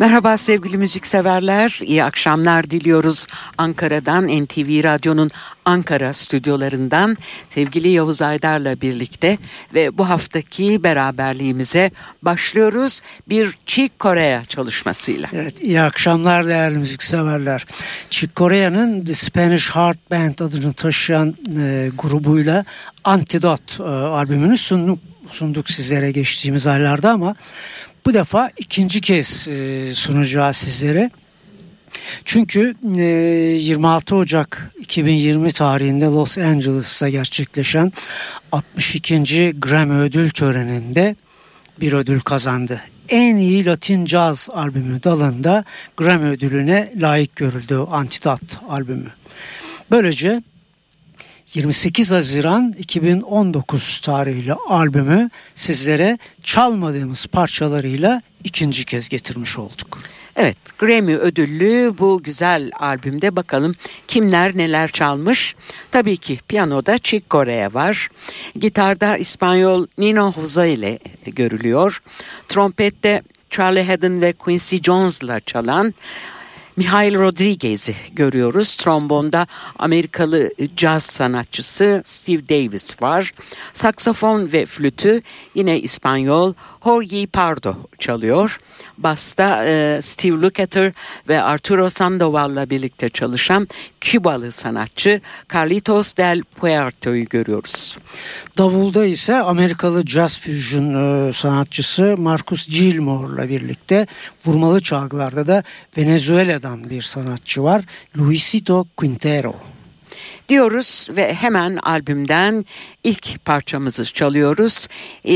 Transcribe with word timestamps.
Merhaba 0.00 0.36
sevgili 0.36 0.78
müzikseverler, 0.78 1.78
iyi 1.82 2.04
akşamlar 2.04 2.70
diliyoruz 2.70 3.26
Ankara'dan 3.58 4.28
NTV 4.28 4.84
Radyo'nun 4.84 5.30
Ankara 5.64 6.12
stüdyolarından 6.12 7.16
sevgili 7.48 7.88
Yavuz 7.88 8.22
Aydar'la 8.22 8.80
birlikte 8.80 9.38
ve 9.74 9.98
bu 9.98 10.08
haftaki 10.08 10.82
beraberliğimize 10.82 11.90
başlıyoruz 12.22 13.00
bir 13.28 13.58
Chick 13.66 13.98
Korea 13.98 14.44
çalışmasıyla. 14.44 15.28
Evet, 15.32 15.54
iyi 15.62 15.80
akşamlar 15.80 16.46
değerli 16.46 16.78
müzikseverler. 16.78 17.66
Chick 18.10 18.36
Corea'nın 18.36 19.04
The 19.04 19.14
Spanish 19.14 19.70
Heart 19.70 20.10
Band 20.10 20.38
adını 20.38 20.72
taşıyan 20.72 21.36
e, 21.56 21.90
grubuyla 21.98 22.64
Antidot 23.04 23.80
e, 23.80 23.82
albümünü 23.82 24.56
sunduk, 24.58 24.98
sunduk 25.30 25.70
sizlere 25.70 26.12
geçtiğimiz 26.12 26.66
aylarda 26.66 27.10
ama 27.10 27.36
bu 28.08 28.14
defa 28.14 28.50
ikinci 28.56 29.00
kez 29.00 29.48
e, 29.48 29.92
sunacağız 29.94 30.56
sizlere. 30.56 31.10
Çünkü 32.24 32.74
e, 32.96 33.02
26 33.02 34.16
Ocak 34.16 34.72
2020 34.80 35.52
tarihinde 35.52 36.04
Los 36.04 36.38
Angeles'ta 36.38 37.08
gerçekleşen 37.08 37.92
62. 38.52 39.54
Grammy 39.58 39.94
ödül 39.94 40.30
töreninde 40.30 41.16
bir 41.80 41.92
ödül 41.92 42.20
kazandı. 42.20 42.80
En 43.08 43.36
iyi 43.36 43.66
Latin 43.66 44.06
Jazz 44.06 44.50
albümü 44.52 45.02
dalında 45.02 45.64
Grammy 45.96 46.28
ödülüne 46.28 46.92
layık 46.96 47.36
görüldü 47.36 47.74
Antidot 47.90 48.42
albümü. 48.68 49.10
Böylece 49.90 50.42
28 51.54 52.10
Haziran 52.10 52.74
2019 52.78 54.00
tarihli 54.00 54.52
albümü 54.52 55.30
sizlere 55.54 56.18
çalmadığımız 56.42 57.26
parçalarıyla 57.26 58.22
ikinci 58.44 58.84
kez 58.84 59.08
getirmiş 59.08 59.58
olduk. 59.58 59.98
Evet 60.36 60.56
Grammy 60.78 61.16
ödüllü 61.16 61.94
bu 61.98 62.22
güzel 62.22 62.70
albümde 62.78 63.36
bakalım 63.36 63.74
kimler 64.08 64.56
neler 64.56 64.88
çalmış. 64.88 65.54
Tabii 65.90 66.16
ki 66.16 66.38
piyanoda 66.48 66.98
Chick 66.98 67.30
Corea 67.30 67.74
var. 67.74 68.08
Gitarda 68.56 69.16
İspanyol 69.16 69.86
Nino 69.98 70.32
Jose 70.32 70.72
ile 70.72 70.98
görülüyor. 71.26 72.02
Trompette 72.48 73.22
Charlie 73.50 73.84
Haddon 73.84 74.20
ve 74.20 74.32
Quincy 74.32 74.76
Jones'la 74.76 75.40
çalan 75.40 75.94
Mihail 76.78 77.18
Rodriguez'i 77.18 77.94
görüyoruz. 78.12 78.76
Trombonda 78.76 79.46
Amerikalı 79.78 80.50
caz 80.76 81.02
sanatçısı 81.02 82.02
Steve 82.04 82.48
Davis 82.48 83.02
var. 83.02 83.32
Saksafon 83.72 84.52
ve 84.52 84.66
flütü 84.66 85.22
yine 85.54 85.80
İspanyol 85.80 86.54
Jorge 86.84 87.26
Pardo 87.26 87.76
çalıyor. 87.98 88.60
Basta 88.98 89.64
e, 89.66 89.98
Steve 90.02 90.40
Lukather 90.40 90.92
ve 91.28 91.42
Arturo 91.42 91.88
Sandoval'la 91.88 92.70
birlikte 92.70 93.08
çalışan 93.08 93.68
Kübalı 94.00 94.52
sanatçı 94.52 95.20
Carlitos 95.52 96.16
del 96.16 96.42
Puerto'yu 96.42 97.24
görüyoruz. 97.24 97.96
Davulda 98.58 99.04
ise 99.04 99.36
Amerikalı 99.36 100.06
jazz 100.06 100.40
fusion 100.40 101.28
e, 101.28 101.32
sanatçısı 101.32 102.14
Marcus 102.18 102.68
Gilmore'la 102.68 103.48
birlikte 103.48 104.06
vurmalı 104.46 104.80
çalgılarda 104.80 105.46
da 105.46 105.62
Venezuela'dan 106.68 106.90
bir 106.90 107.02
sanatçı 107.02 107.62
var. 107.62 107.84
Luisito 108.18 108.86
Quintero 108.96 109.54
diyoruz 110.48 111.06
ve 111.10 111.34
hemen 111.34 111.76
albümden 111.76 112.64
ilk 113.04 113.44
parçamızı 113.44 114.04
çalıyoruz. 114.04 114.88
E, 115.24 115.34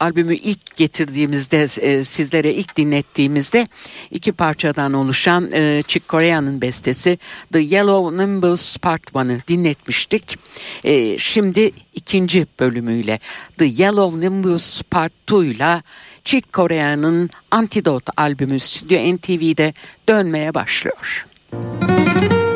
albümü 0.00 0.34
ilk 0.34 0.76
getirdiğimizde 0.76 1.62
e, 1.62 2.04
sizlere 2.04 2.54
ilk 2.54 2.76
dinlettiğimizde 2.76 3.68
iki 4.10 4.32
parçadan 4.32 4.92
oluşan 4.92 5.52
e, 5.52 5.82
Chick 5.86 6.08
Corea'nın 6.08 6.60
bestesi 6.60 7.18
The 7.52 7.60
Yellow 7.60 8.24
Nimbus 8.24 8.76
Part 8.76 9.02
1'ı 9.02 9.40
dinletmiştik. 9.48 10.38
E, 10.84 11.18
şimdi 11.18 11.72
ikinci 11.94 12.46
bölümüyle 12.60 13.18
The 13.58 13.64
Yellow 13.64 14.20
Nimbus 14.20 14.82
Part 14.82 15.12
2 15.30 15.36
ile 15.36 15.82
Chick 16.24 16.52
Corea'nın 16.52 17.30
Antidote 17.50 18.12
albümü 18.16 18.60
Stüdyo 18.60 18.98
NTV'de 19.16 19.74
dönmeye 20.08 20.54
başlıyor. 20.54 21.26
Müzik 21.52 22.49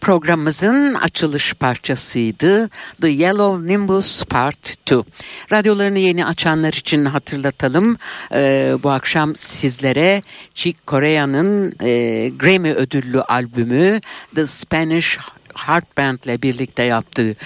programımızın 0.00 0.94
açılış 0.94 1.54
parçasıydı. 1.54 2.70
The 3.00 3.08
Yellow 3.08 3.72
Nimbus 3.72 4.24
Part 4.24 4.76
2. 4.86 4.94
Radyolarını 5.52 5.98
yeni 5.98 6.26
açanlar 6.26 6.72
için 6.72 7.04
hatırlatalım. 7.04 7.96
Ee, 8.32 8.74
bu 8.82 8.90
akşam 8.90 9.36
sizlere 9.36 10.22
Chick 10.54 10.86
Corea'nın 10.86 11.74
e, 11.82 12.28
Grammy 12.38 12.72
ödüllü 12.72 13.20
albümü 13.22 14.00
The 14.34 14.46
Spanish 14.46 15.18
Heart 15.54 15.96
Band 15.98 16.18
ile 16.24 16.42
birlikte 16.42 16.82
yaptığı 16.82 17.36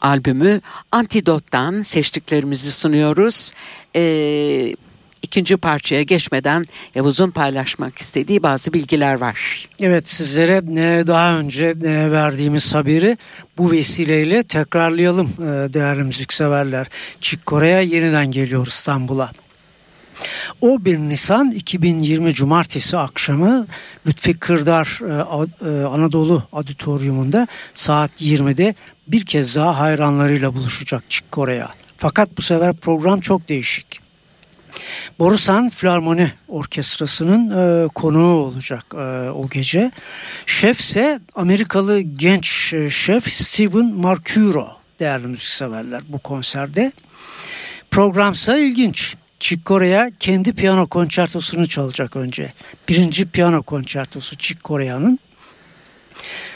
albümü 0.00 0.60
Antidot'tan 0.92 1.82
seçtiklerimizi 1.82 2.72
sunuyoruz. 2.72 3.52
Ee, 3.96 4.74
ikinci 5.22 5.56
parçaya 5.56 6.02
geçmeden 6.02 6.66
Yavuz'un 6.94 7.30
paylaşmak 7.30 7.98
istediği 7.98 8.42
bazı 8.42 8.72
bilgiler 8.72 9.14
var. 9.14 9.68
Evet 9.80 10.08
sizlere 10.08 10.56
e, 10.56 11.06
daha 11.06 11.38
önce 11.38 11.66
e, 11.66 12.10
verdiğimiz 12.10 12.74
haberi 12.74 13.16
bu 13.58 13.72
vesileyle 13.72 14.42
tekrarlayalım 14.42 15.26
e, 15.38 15.72
değerli 15.74 16.02
müzikseverler. 16.02 16.86
Çık 17.20 17.46
Kore'ye 17.46 17.84
yeniden 17.84 18.30
geliyor 18.30 18.66
İstanbul'a. 18.66 19.30
O 20.60 20.84
1 20.84 20.98
Nisan 20.98 21.50
2020 21.50 22.34
Cumartesi 22.34 22.96
akşamı 22.98 23.66
Lütfi 24.06 24.38
Kırdar 24.38 24.98
Anadolu 25.86 26.42
Auditorium'unda 26.52 27.46
saat 27.74 28.22
20'de 28.22 28.74
bir 29.08 29.24
kez 29.24 29.56
daha 29.56 29.78
hayranlarıyla 29.78 30.54
buluşacak 30.54 31.02
Çık 31.10 31.32
Kore'ye. 31.32 31.66
Fakat 31.96 32.38
bu 32.38 32.42
sefer 32.42 32.76
program 32.76 33.20
çok 33.20 33.48
değişik. 33.48 33.99
Borusan 35.18 35.70
Filarmoni 35.70 36.32
Orkestrası'nın 36.48 37.50
e, 37.50 37.88
konuğu 37.88 38.34
olacak 38.34 38.84
e, 38.94 39.30
o 39.30 39.48
gece. 39.48 39.90
Şef 40.46 40.80
ise 40.80 41.20
Amerikalı 41.34 42.00
genç 42.00 42.74
e, 42.74 42.90
şef 42.90 43.32
Steven 43.32 43.94
Marcuro 43.94 44.68
değerli 45.00 45.26
müzikseverler 45.26 46.02
bu 46.08 46.18
konserde. 46.18 46.92
Programsa 47.90 48.56
ilginç. 48.56 49.14
Chick 49.40 49.66
Corea 49.66 50.10
kendi 50.20 50.52
piyano 50.52 50.86
konçertosunu 50.86 51.68
çalacak 51.68 52.16
önce. 52.16 52.52
Birinci 52.88 53.28
piyano 53.28 53.62
konçertosu 53.62 54.36
Chick 54.36 54.64
Corea'nın. 54.64 55.18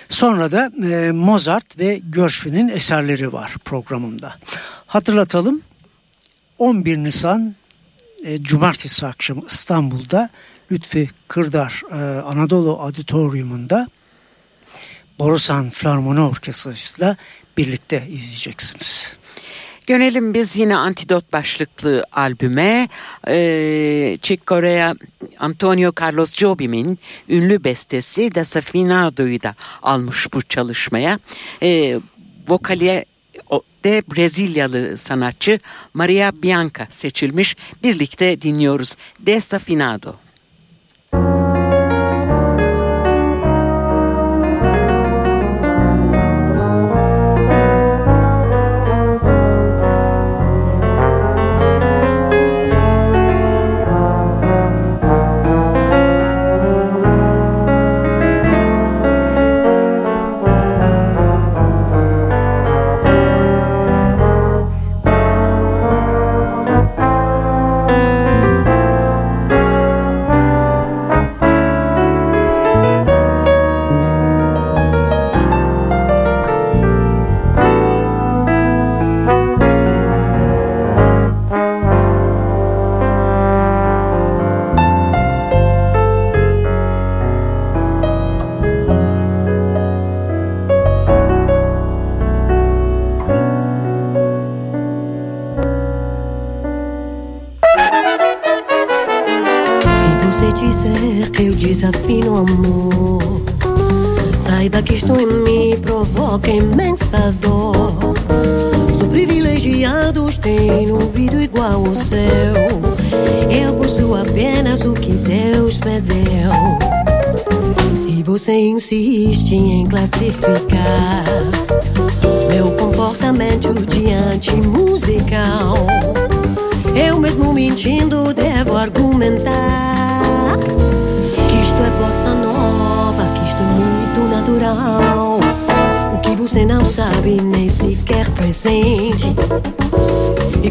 Sonra 0.08 0.52
da 0.52 0.70
e, 0.88 1.10
Mozart 1.10 1.78
ve 1.78 2.00
Gershwin'in 2.10 2.68
eserleri 2.68 3.32
var 3.32 3.54
programında. 3.64 4.34
Hatırlatalım 4.86 5.62
11 6.58 6.98
Nisan 6.98 7.54
e, 8.24 8.42
cumartesi 8.42 9.06
akşamı 9.06 9.42
İstanbul'da 9.46 10.30
Lütfi 10.72 11.10
Kırdar 11.28 11.82
e, 11.90 12.20
Anadolu 12.20 12.80
Auditorium'unda 12.80 13.88
Borusan 15.18 15.70
Filarmoni 15.70 16.20
Orkestrası'yla 16.20 17.16
birlikte 17.56 18.06
izleyeceksiniz. 18.08 19.16
Dönelim 19.88 20.34
biz 20.34 20.56
yine 20.56 20.76
Antidot 20.76 21.32
başlıklı 21.32 22.04
albüme. 22.12 22.88
Ee, 23.28 24.18
Chick 24.22 24.46
Corea 24.46 24.94
Antonio 25.38 25.92
Carlos 26.00 26.36
Jobim'in 26.36 26.98
ünlü 27.28 27.64
bestesi 27.64 28.34
Desafinado'yu 28.34 29.42
da 29.42 29.54
almış 29.82 30.32
bu 30.32 30.42
çalışmaya. 30.42 31.18
Ee, 31.62 31.98
vokaliye 32.48 33.04
de 33.84 34.02
Brezilyalı 34.14 34.98
sanatçı 34.98 35.60
Maria 35.94 36.32
Bianca 36.42 36.86
seçilmiş. 36.90 37.56
Birlikte 37.82 38.42
dinliyoruz 38.42 38.96
Desafinado. 39.20 40.23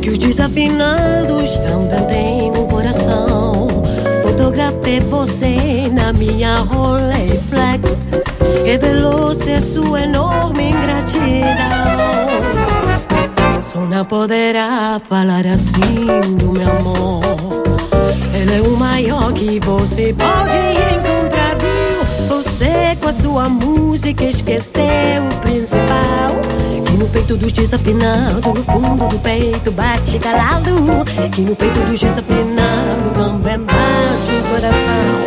Que 0.04 0.10
os 0.10 0.18
desafinados 0.18 1.58
também 1.60 2.08
têm 2.08 2.52
um 2.52 2.68
coração. 2.68 3.70
Fotografei 4.22 5.00
você 5.00 5.90
na 5.94 6.12
minha 6.12 6.58
Rolleiflex. 6.58 8.06
Revelou-se 8.66 9.62
sua 9.62 10.02
enorme 10.02 10.72
ingratidão. 10.72 11.24
Só 13.72 13.80
não 13.80 14.04
poderá 14.04 15.00
falar 15.00 15.48
assim 15.48 16.06
do 16.38 16.52
meu 16.52 16.70
amor. 16.70 17.83
Ele 18.44 18.58
é 18.58 18.62
o 18.62 18.76
maior 18.76 19.32
que 19.32 19.58
você 19.62 20.14
pode 20.14 20.58
encontrar, 20.58 21.56
viu? 21.56 22.28
Você 22.28 22.94
com 23.02 23.08
a 23.08 23.14
sua 23.14 23.48
música 23.48 24.26
esqueceu 24.26 24.84
o 25.32 25.40
principal. 25.40 26.30
Que 26.86 26.92
no 26.98 27.08
peito 27.08 27.38
dos 27.38 27.54
desafinados, 27.54 28.44
no 28.44 28.62
fundo 28.62 29.08
do 29.08 29.20
peito 29.20 29.72
bate 29.72 30.20
calado. 30.20 30.74
Que 31.34 31.40
no 31.40 31.56
peito 31.56 31.80
dos 31.86 31.98
desafinados 31.98 33.14
também 33.16 33.60
bate 33.60 34.32
o 34.34 34.50
coração. 34.50 35.23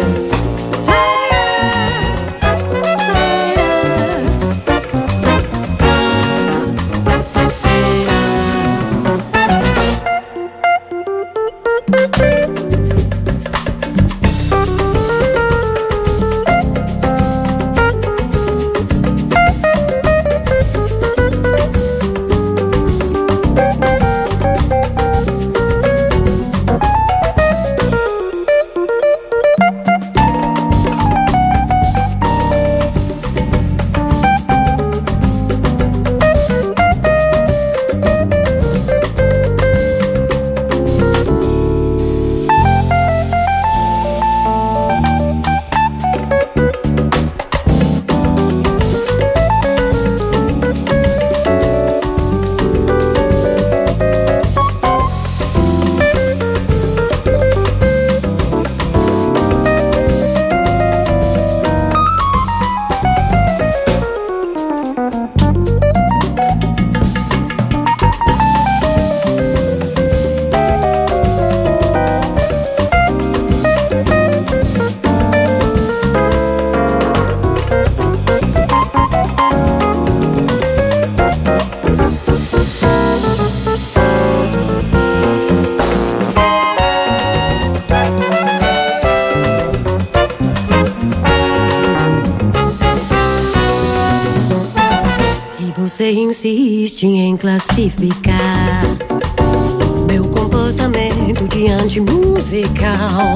Musical. 102.67 103.35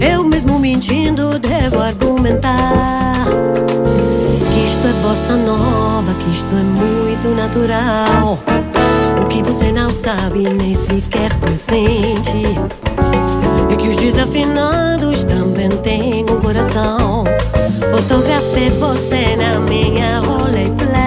Eu 0.00 0.24
mesmo 0.24 0.58
mentindo 0.58 1.38
devo 1.38 1.80
argumentar 1.80 3.26
que 4.52 4.60
isto 4.60 4.86
é 4.86 4.92
bossa 5.02 5.36
nova, 5.36 6.12
que 6.14 6.30
isto 6.30 6.54
é 6.54 6.62
muito 6.62 7.28
natural. 7.36 8.38
O 9.22 9.26
que 9.26 9.42
você 9.42 9.72
não 9.72 9.92
sabe 9.92 10.48
nem 10.48 10.74
sequer 10.74 11.32
presente. 11.34 12.42
E 13.70 13.76
que 13.76 13.88
os 13.88 13.96
desafinados 13.96 15.24
também 15.24 15.70
têm 15.82 16.24
um 16.24 16.40
coração. 16.40 17.24
Fotografei 17.90 18.70
você 18.70 19.36
na 19.36 19.58
minha 19.60 20.20
Rolleiflex. 20.20 20.97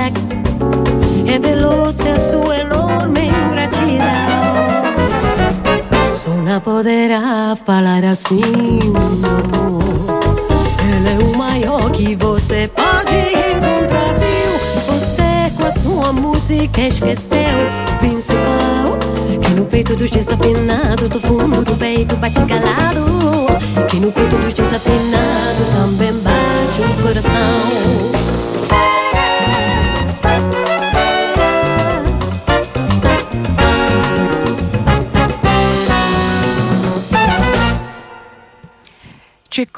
Falar 7.65 8.03
assim, 8.03 8.41
não. 9.19 9.79
Ele 10.95 11.09
é 11.09 11.25
o 11.25 11.37
maior 11.37 11.91
que 11.91 12.15
você 12.15 12.69
pode 12.73 13.15
encontrar, 13.15 14.15
viu? 14.17 14.93
Você 14.93 15.51
com 15.55 15.65
a 15.65 15.71
sua 15.71 16.13
música 16.13 16.81
esqueceu 16.81 17.37
o 17.93 17.99
principal. 17.99 18.97
Que 19.41 19.53
no 19.53 19.65
peito 19.65 19.95
dos 19.95 20.09
desafinados, 20.09 21.09
do 21.09 21.19
fundo 21.19 21.63
do 21.63 21.75
peito 21.75 22.15
bate 22.17 22.39
calado. 22.45 23.05
Que 23.89 23.99
no 23.99 24.11
peito 24.11 24.35
dos 24.37 24.53
desafinados 24.53 25.20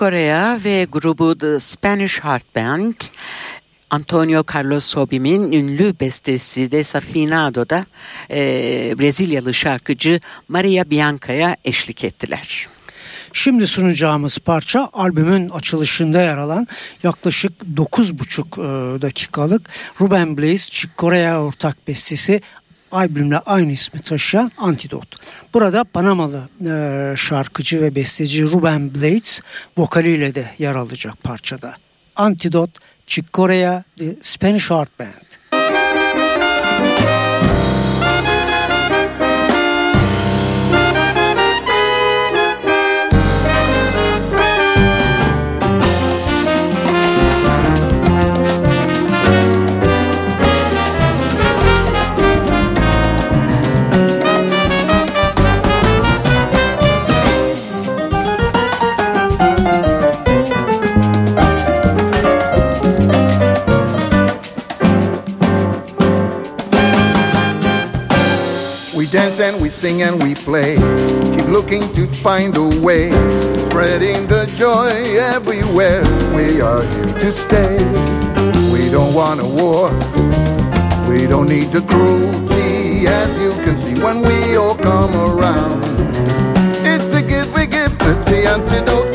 Corea 0.03 0.60
ve 0.63 0.88
grubu 0.91 1.38
The 1.38 1.60
Spanish 1.60 2.19
Heart 2.19 2.55
Band 2.55 2.93
Antonio 3.89 4.43
Carlos 4.55 4.93
Jobim'in 4.93 5.51
ünlü 5.51 5.93
bestesi 6.00 6.72
Desafinado'da 6.72 7.86
e, 8.29 8.39
Brezilyalı 9.00 9.53
şarkıcı 9.53 10.19
Maria 10.48 10.89
Bianca'ya 10.89 11.57
eşlik 11.65 12.03
ettiler. 12.03 12.67
Şimdi 13.33 13.67
sunacağımız 13.67 14.38
parça 14.38 14.89
albümün 14.93 15.50
açılışında 15.50 16.22
yer 16.22 16.38
alan 16.38 16.67
yaklaşık 17.03 17.53
9,5 17.75 18.98
e, 18.98 19.01
dakikalık 19.01 19.69
Ruben 20.01 20.38
Blades 20.38 20.69
Chick 20.69 20.98
Corea 20.98 21.43
ortak 21.43 21.88
bestesi 21.88 22.41
albümle 22.93 23.38
aynı 23.38 23.71
ismi 23.71 24.00
taşıyan 24.00 24.51
Antidot. 24.57 25.07
Burada 25.53 25.83
Panamalı 25.83 26.50
e, 26.65 27.13
şarkıcı 27.17 27.81
ve 27.81 27.95
besteci 27.95 28.43
Ruben 28.43 28.93
Blades 28.93 29.41
vokaliyle 29.77 30.35
de 30.35 30.51
yer 30.59 30.75
alacak 30.75 31.23
parçada. 31.23 31.75
Antidot 32.15 32.69
Chick 33.07 33.33
Corea 33.33 33.83
The 33.97 34.15
Spanish 34.21 34.71
Heart 34.71 35.00
Band. 35.00 35.32
We 69.03 69.09
dance 69.09 69.42
and 69.42 69.61
we 69.61 69.68
sing 69.68 70.01
and 70.01 70.24
we 70.24 70.33
play. 70.33 70.77
Keep 71.35 71.50
looking 71.50 71.92
to 71.92 72.07
find 72.07 72.55
a 72.55 72.70
way. 72.79 73.11
Spreading 73.68 74.27
the 74.27 74.50
joy 74.55 75.20
everywhere. 75.20 76.03
We 76.33 76.61
are 76.61 76.81
here 76.81 77.20
to 77.20 77.29
stay. 77.29 77.75
We 78.72 78.89
don't 78.89 79.13
want 79.13 79.42
a 79.42 79.44
war. 79.44 79.89
We 81.09 81.27
don't 81.27 81.50
need 81.50 81.74
the 81.74 81.81
cruelty. 81.81 83.05
As 83.05 83.37
you 83.44 83.51
can 83.66 83.75
see 83.75 84.01
when 84.01 84.22
we 84.22 84.55
all 84.55 84.75
come 84.75 85.13
around. 85.13 85.83
It's 86.87 87.09
the 87.09 87.25
gift 87.27 87.53
we 87.57 87.68
give. 87.68 87.92
It's 88.00 88.25
the 88.31 88.48
antidote 88.48 89.12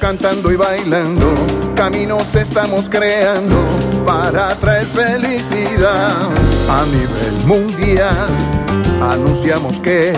Cantando 0.00 0.52
y 0.52 0.56
bailando, 0.56 1.34
caminos 1.74 2.34
estamos 2.34 2.88
creando 2.90 3.56
para 4.04 4.54
traer 4.56 4.84
felicidad 4.84 6.28
a 6.68 6.84
nivel 6.84 7.46
mundial. 7.46 8.28
Anunciamos 9.00 9.80
que 9.80 10.12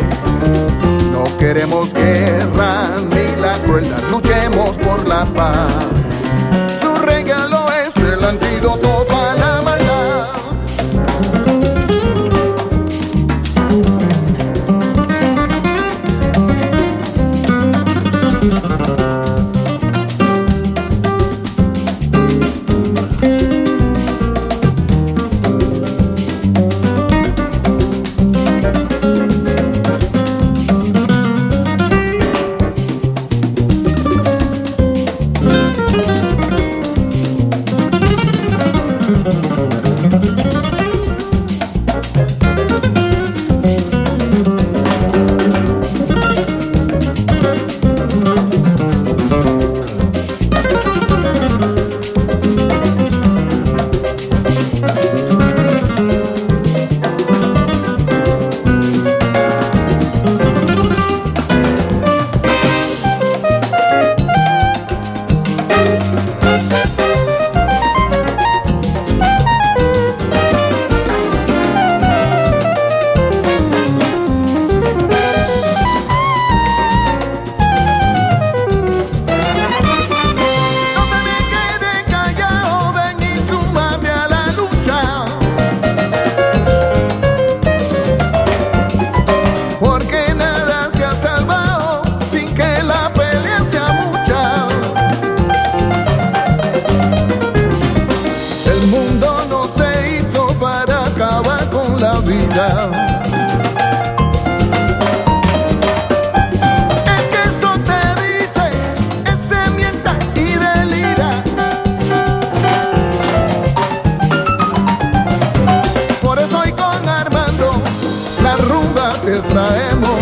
no 1.13 1.25
queremos 1.39 1.93
guerra 1.95 2.89
ni 3.11 3.41
la 3.41 3.59
crueldad, 3.65 4.03
luchemos 4.11 4.77
por 4.79 5.07
la 5.07 5.25
paz. 5.27 5.69
Su 6.81 6.93
regalo 7.03 7.69
es 7.73 7.97
el 7.97 8.25
antídoto 8.25 9.07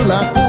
sola. 0.05 0.44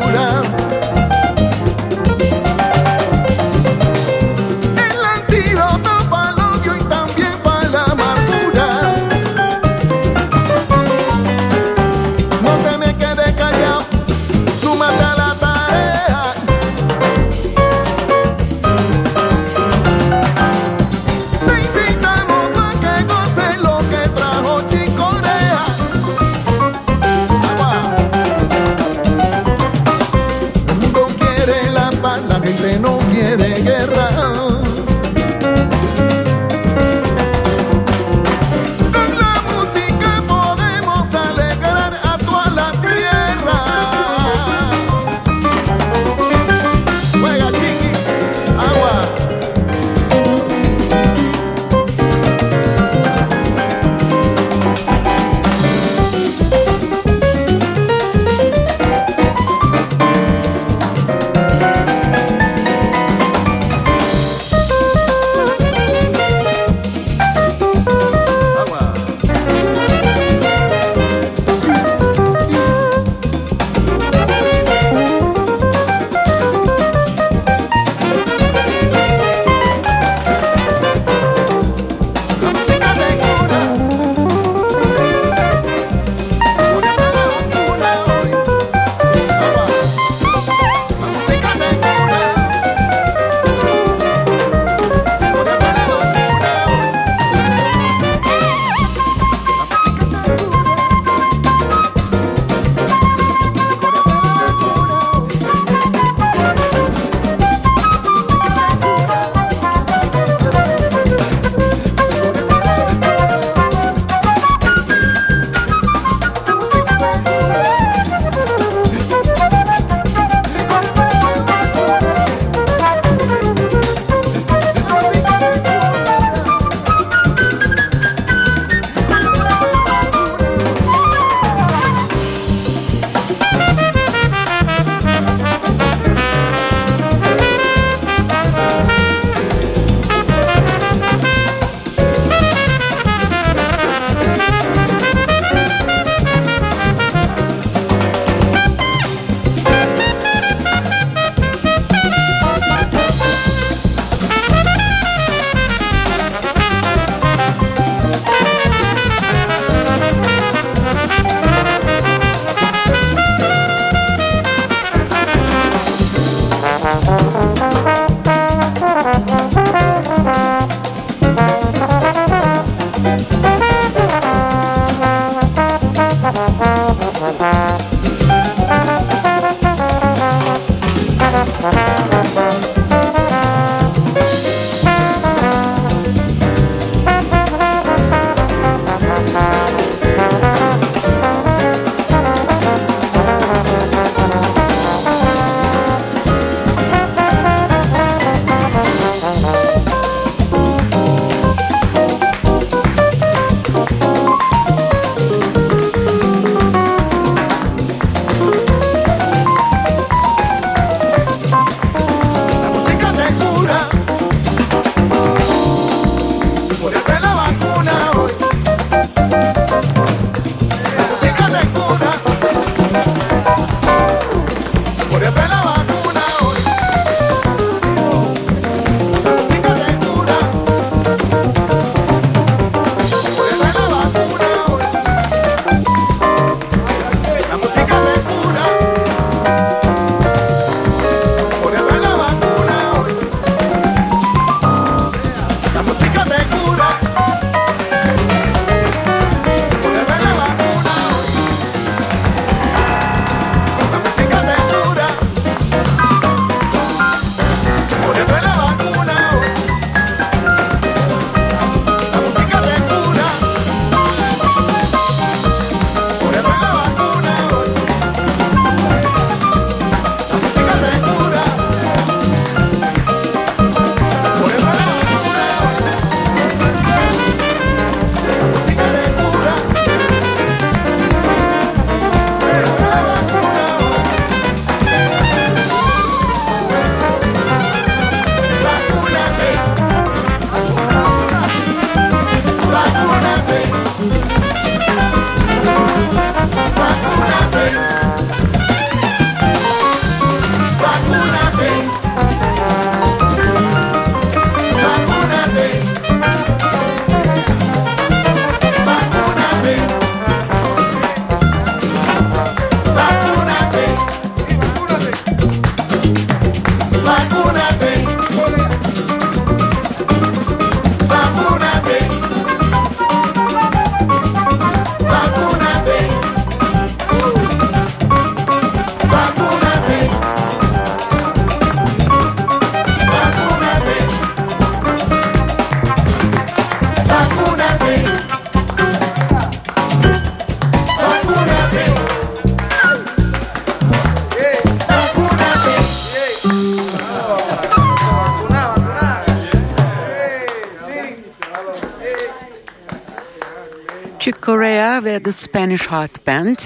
Ve 355.16 355.24
The 355.24 355.32
Spanish 355.32 355.88
Heart 355.88 356.28
Band 356.28 356.58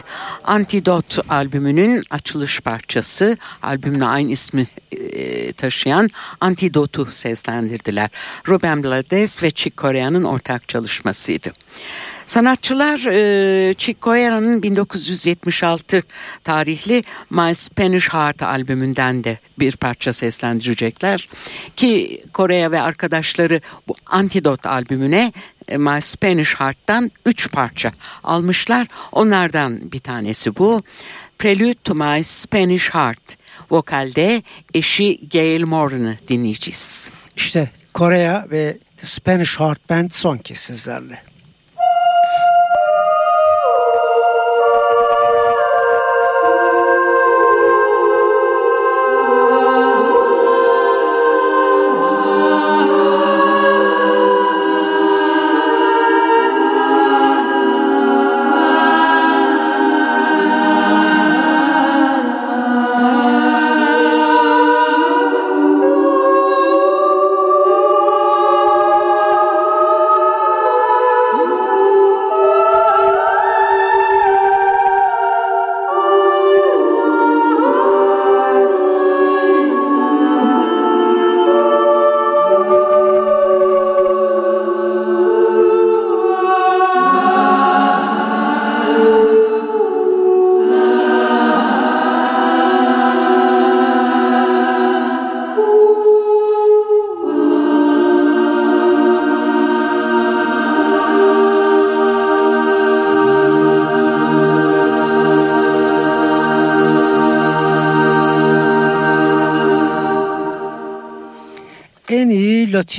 Antidote 0.44 1.22
albümünün 1.30 2.04
açılış 2.10 2.60
parçası 2.60 3.38
albümle 3.62 4.06
aynı 4.06 4.32
ismi 4.32 4.68
e, 4.92 5.54
taşıyan 5.54 6.10
Antidote'u 6.42 7.06
seslendirdiler. 7.06 8.10
Ruben 8.48 8.84
Blades 8.84 9.44
ve 9.44 9.52
Chick 9.52 9.78
Corea'nın 9.78 10.24
ortak 10.24 10.70
çalışmasıydı. 10.70 11.52
Sanatçılar 12.30 13.06
e, 13.12 13.74
Chick 13.74 14.02
Corea'nın 14.02 14.64
1976 14.64 16.04
tarihli 16.44 17.04
My 17.30 17.56
Spanish 17.56 18.10
Heart 18.10 18.42
albümünden 18.42 19.24
de 19.24 19.38
bir 19.60 19.76
parça 19.76 20.14
seslendirecekler. 20.14 21.30
Ki 21.76 22.22
Korea 22.34 22.72
ve 22.72 22.82
arkadaşları 22.82 23.62
bu 23.88 23.96
Antidote 24.06 24.70
albümüne 24.70 25.32
e, 25.68 25.78
My 25.78 26.02
Spanish 26.02 26.56
Heart'tan 26.56 27.12
3 27.26 27.52
parça 27.52 27.92
almışlar. 28.24 28.88
Onlardan 29.12 29.92
bir 29.92 30.00
tanesi 30.00 30.58
bu. 30.58 30.84
Prelude 31.40 31.74
to 31.74 31.96
My 31.96 32.24
Spanish 32.24 32.90
Heart. 32.90 33.38
Vokalde 33.72 34.44
eşi 34.74 35.20
Gail 35.34 35.64
Moran'ı 35.64 36.18
dinleyeceğiz. 36.28 37.12
İşte 37.36 37.70
Korea 37.94 38.46
ve 38.52 38.78
Spanish 38.98 39.60
Heart 39.60 39.90
Band 39.90 40.12
son 40.12 40.38
kez 40.38 40.58
sizlerle. 40.58 41.30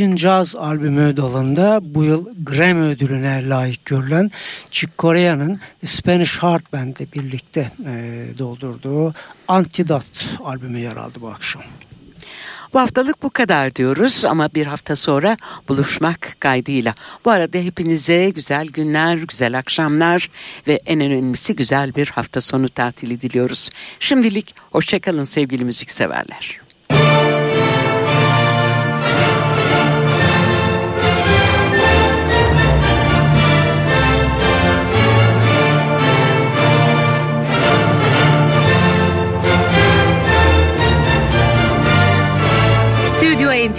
Latin 0.00 0.16
Jazz 0.16 0.56
albümü 0.56 1.16
dalında 1.16 1.80
bu 1.82 2.04
yıl 2.04 2.26
Grammy 2.42 2.86
ödülüne 2.86 3.48
layık 3.48 3.84
görülen 3.84 4.30
Chick 4.70 4.98
Corea'nın 4.98 5.60
The 5.80 5.86
Spanish 5.86 6.42
Heart 6.42 6.72
Band'le 6.72 7.12
birlikte 7.14 7.70
e, 7.86 8.24
doldurduğu 8.38 9.14
Antidote 9.48 10.06
albümü 10.44 10.78
yer 10.78 10.96
aldı 10.96 11.18
bu 11.20 11.28
akşam. 11.28 11.62
Bu 12.74 12.80
haftalık 12.80 13.22
bu 13.22 13.30
kadar 13.30 13.74
diyoruz 13.74 14.24
ama 14.24 14.48
bir 14.54 14.66
hafta 14.66 14.96
sonra 14.96 15.36
buluşmak 15.68 16.36
kaydıyla. 16.40 16.94
Bu 17.24 17.30
arada 17.30 17.58
hepinize 17.58 18.30
güzel 18.30 18.66
günler, 18.66 19.16
güzel 19.16 19.58
akşamlar 19.58 20.30
ve 20.68 20.80
en 20.86 21.00
önemlisi 21.00 21.56
güzel 21.56 21.94
bir 21.94 22.06
hafta 22.06 22.40
sonu 22.40 22.68
tatili 22.68 23.20
diliyoruz. 23.20 23.70
Şimdilik 24.00 24.54
hoşçakalın 24.70 25.24
sevgili 25.24 25.64
müzikseverler. 25.64 26.59